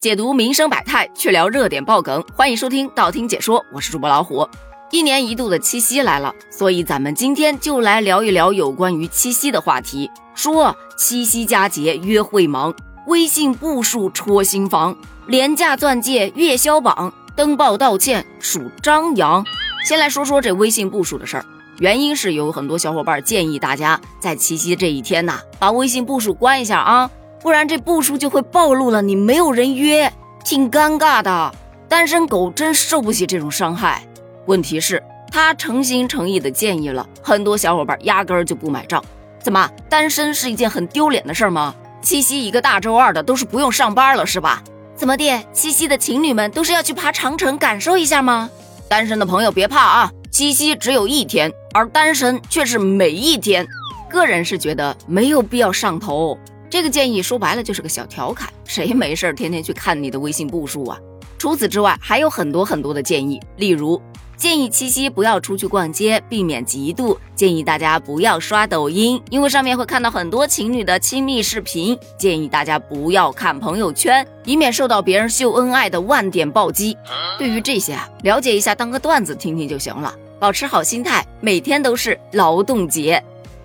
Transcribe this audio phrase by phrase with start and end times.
[0.00, 4.48] 解读民生百态，去聊热点爆梗，欢迎收听道听解说，我是主播老虎。
[4.90, 10.10] 一年一度的七夕来了，所以咱们今天就来聊一聊有关于七夕的话题。
[10.34, 12.74] 说七夕佳节约会忙，
[13.08, 19.44] 微信步数戳心房，廉价钻戒月销榜，登报道歉数张扬。
[19.84, 21.44] 先来说说这微信步数的事儿，
[21.78, 27.10] 原因是有很多小伙伴建议大家在七夕这一天呐，把微信步数关一下啊。
[27.40, 30.12] 不然这步数就会暴露了，你没有人约，
[30.44, 31.52] 挺尴尬的。
[31.88, 34.02] 单身狗真受不起这种伤害。
[34.46, 39.02] 问题是，他诚心诚意的建议了，很多小伙伴压根儿就不买账。
[39.42, 41.74] 怎么，单身是一件很丢脸的事儿吗？
[42.02, 44.62] 七夕一个大周二的，都是不用上班了是吧？
[44.94, 48.50] 怎么地，七夕的情侣们都是要去爬长城感受一下吗？
[48.88, 53.66] 单身的朋友别怕啊，七夕只有一天，而单身却是每一天。
[54.10, 56.36] 个人是觉得没有必要上头。
[56.70, 60.96] 这个建议说白了就是个小调侃，谁没事儿天天去看你的微信步数啊？
[61.36, 64.00] 除此之外，还有很多很多的建议，例如
[64.36, 76.96] 建议七夕不要出去逛街，避免嫉妒；建议大家不要刷抖音，因为上面会看到很多情侣的亲密视频；建议大家不要看朋友圈，以免受到别人秀恩爱的万点暴击。
[77.36, 83.20] 对于这些啊，了解一下，当个段子听听就行了，保持好心态，每天都是劳动节。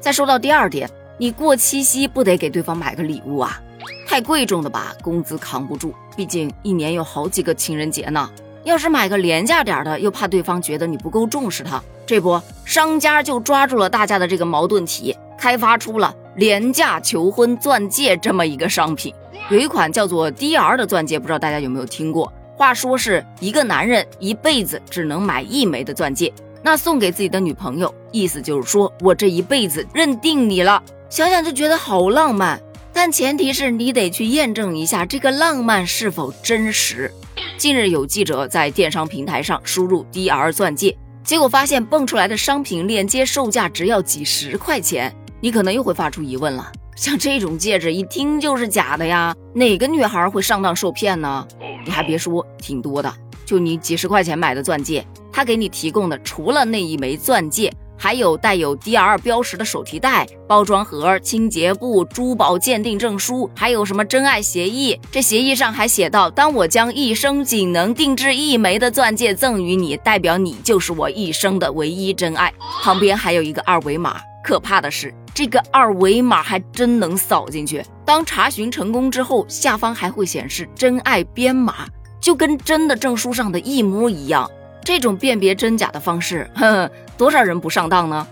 [0.00, 0.90] 再说到第二点。
[1.20, 3.60] 你过七夕不得给对方买个礼物啊？
[4.08, 5.94] 太贵重的吧，工资扛不住。
[6.16, 8.30] 毕竟一年有好几个情人节呢。
[8.64, 11.78] 要是买个廉价点的，又怕对方觉得你不够重视他。
[12.06, 19.12] 这不，商家就抓住了大家的这个矛盾体，开发出了廉价求婚钻戒这么一个商品。
[19.50, 22.32] 有一款叫做 DR 的钻戒，不知道大家有没有听过？
[22.56, 26.32] 话说是一个男人一辈子只能买一枚的钻戒，
[26.62, 30.82] 那送给自己的女朋友，意思就是说我这一辈子认定你了。
[31.10, 37.12] 想想就觉得好浪漫，但前提是你得去验证一下这个浪漫是否真实。
[37.58, 45.12] 近日有记者在电商平台上输入 DR 钻戒，结果发现蹦出来的商品链接售价只要几十块钱。
[45.40, 51.44] 你可能又会发出疑问了：像这种戒指一听就是假的呀，哪个女孩会上当受骗呢？
[51.84, 53.12] 你还别说，挺多的。
[53.44, 57.72] 就你几十块钱买的钻戒，他给你提供的除了那一枚钻戒。
[58.02, 64.98] 还有带有 DR 标识的手提袋、包装盒、清洁布、珠宝鉴定证书，还有什么真爱协议？
[65.12, 72.50] 这协议上还写到：当我将一生仅能定制一枚的钻戒赠予你，代表你就是我一生的唯一真爱。
[72.82, 77.84] 旁边还有一个二维码，可怕的是，这个二维码还真能扫进去。
[78.06, 81.86] 当查询成功之后，下方还会显示真爱编码，
[82.18, 84.50] 就跟真的证书上的一模一样。
[84.90, 88.26] 这种辨别真假的方式，呵呵，多少人不上当呢？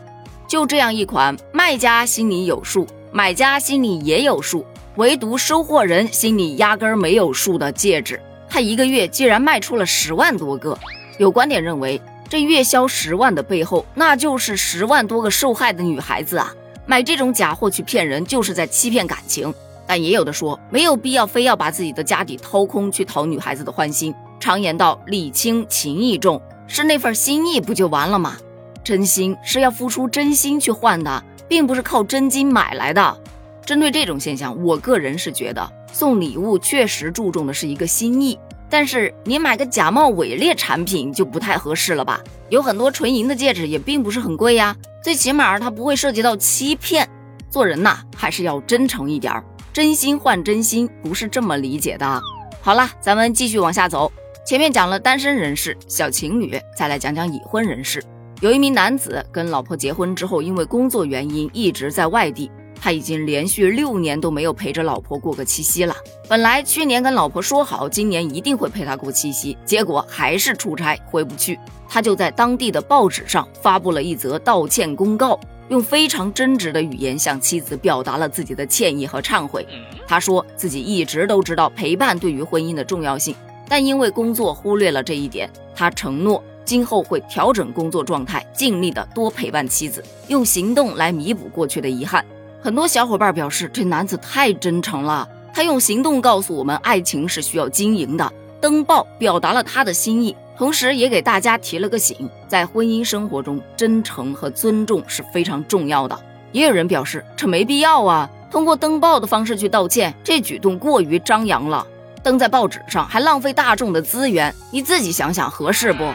[0.48, 8.20] 就这样一款卖家心里有数，买家心里也有数，唯独收货人心里压根儿没有数的戒指，
[8.50, 10.76] 他一个月竟然卖出了十万多个。
[11.18, 16.52] 有观点认为，这月销十万的背后，那就是十万多个受害的女孩子啊！
[16.86, 19.54] 买这种假货去骗人，就是在欺骗感情。
[19.88, 24.14] 但也有的说，没有必要非要把自己的家底掏空去讨女孩子的欢心。
[24.38, 28.36] 常言道，礼轻情意重，是那份心意不就完了吗？
[28.84, 33.18] 真心是要付出真心去换的，并不是靠真金买来的。
[33.64, 38.38] 针对这种现象，我个人是觉得送礼物确实注重的是一个心意，
[38.68, 42.20] 但是你买个假冒伪劣产品就不太合适了吧？
[42.50, 47.08] 有很多纯银的戒指也并不是很贵呀，最起码它不会涉及到欺骗。
[47.50, 49.42] 做人呐，还是要真诚一点儿，
[49.78, 52.20] 真心换真心不是这么理解的。
[52.60, 54.10] 好了，咱们继续往下走。
[54.44, 58.02] 前面讲了单身人士、小情侣，再来讲讲已婚人士。
[58.40, 65.94] 有一名男子跟老婆结婚之后，因为工作原因一直在外地，他已经连续六年都没有陪着老婆过个七夕了。
[66.28, 71.56] 本来去年跟老婆说好，今年一定会陪她过七夕，结果还是出差回不去。
[71.88, 75.38] 他就在当地的报纸上发布了一则道歉公告，
[75.68, 79.66] 用非常真挚的语言向妻子表达了自己的歉意和忏悔。
[80.06, 83.34] 他说自己一直都知道陪伴对于婚姻的重要性。
[83.68, 92.24] 但因为工作忽略了这一点，他承诺今后会调整工作状态，尽力的多陪伴妻子，用行动来弥补过去的遗憾。
[92.62, 98.32] 很多小伙伴表示，这男子太真诚了，他用行动告诉我们，爱情是需要经营的。
[98.60, 106.18] 登报表达了他的心意，同时也给大家提了个醒，在婚姻生活中，真诚和尊重是非常重要的。
[106.50, 111.86] 也有人表示，这没必要啊，通过登报的方式去道歉，这举动过于张扬了。
[112.24, 116.12] 登在报纸上还浪费大众的资源，你自己想想合适不？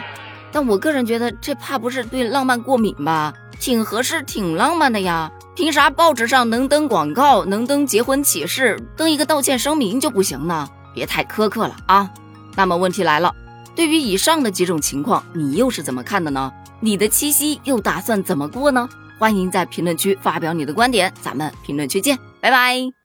[0.52, 3.32] 但我个人觉得这怕不是对浪漫过敏吧？
[3.58, 5.32] 挺合适，挺浪漫的呀。
[5.56, 10.68] 凭啥报纸上能登广告，能登结婚启事，登一个道歉声明就不行呢？
[10.92, 12.10] 别太苛刻了啊。
[12.56, 13.34] 那么问题来了，
[13.74, 16.52] 对于以上的几种情况，你又是怎么看的呢？
[16.80, 18.88] 你的七夕又打算怎么过呢？
[19.18, 23.03] 欢迎在评论区发表你的观点，咱们评论区见，拜拜。